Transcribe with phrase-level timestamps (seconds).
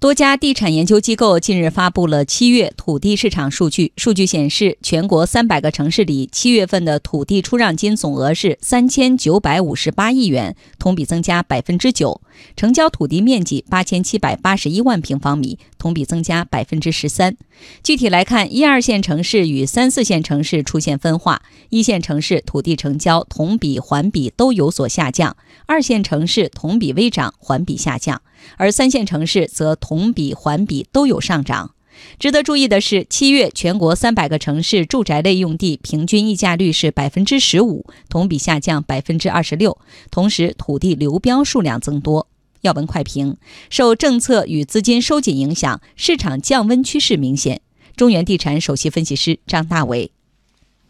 [0.00, 3.90] 多家地产研究机构近日发布了七月土地市场数据。
[3.96, 12.20] 数据显示，全国三百个城市里，七月份的土地出让金总额是三千九百五十八亿元，同比增加百分之九；
[12.56, 17.36] 成交土地面积八千七百八十一万平方米，同比增加百分之十三。
[17.82, 28.22] 具体来看，一二线城市与三四线城市出现分化，一线城市土地成交同比、环比都有所下降，二线城市同比微涨，环比下降。
[28.56, 31.72] 而三线城市则同比、环比都有上涨。
[32.18, 39.78] 值得注意的是，七月全国三百个城市住宅类用地平均溢价率是百分之十五，同比下降百分之二十六。
[40.10, 42.26] 同时，土地流标数量增多。
[42.62, 43.36] 要闻快评：
[43.70, 47.60] 受政策与资金收紧影响，市场降温趋势明显。
[47.94, 50.10] 中原地产首席分析师张大伟：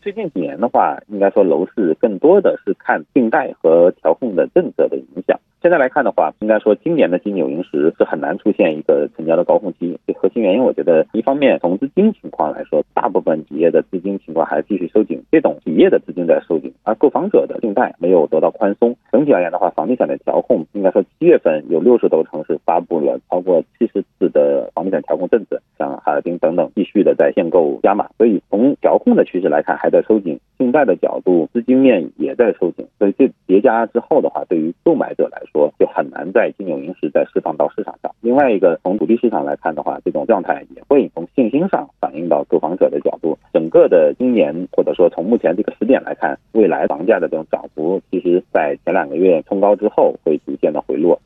[0.00, 5.38] 最近几年的话，应该说楼市更多的是看信贷和调控的政策的影响。
[5.60, 9.98] 现在来看的话，应该说今年的金九银十是很难出现一个成交的高峰期。
[10.06, 18.94] 这核心原因，我觉得一方面从资金情况来说，大部分企业的资金情况还继续收紧，这种企业的资金在收紧，而购房者的信贷没有得到宽松。
[19.10, 25.57] 整体而言的话，房地产的调控，应该说七月份有六十多个城市发布了超过七十次的房地产调控政策，
[26.48, 28.08] 等等，继续的在限购加码。
[28.16, 30.40] 所以从调控的趋势来看，还在收紧。
[30.56, 38.10] 信贷的角度，资金面也在收紧，所以这叠加之后的话，对于购买者来说，就很难在金九银十再释放到市场上。
[38.22, 43.38] 另外一个，从土地市场来看的话，这种状态也会从信心上反映到购房者的角度。
[43.52, 51.20] 整个的今年，或者说从目前这个时点来看，未来房价的这种涨幅，其实在前两个月冲高之后会逐渐的回落。